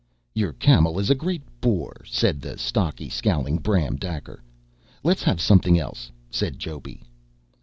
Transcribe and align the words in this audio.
"Your 0.33 0.51
camel 0.53 0.97
is 0.97 1.11
a 1.11 1.13
great 1.13 1.43
bore," 1.61 2.01
said 2.05 2.41
the 2.41 2.57
stocky, 2.57 3.07
scowling 3.07 3.57
Bram 3.59 3.97
Daker. 3.97 4.41
"Let's 5.03 5.21
have 5.21 5.39
something 5.39 5.77
else," 5.77 6.11
said 6.31 6.57
Joby. 6.57 7.03